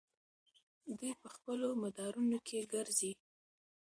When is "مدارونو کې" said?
1.83-2.69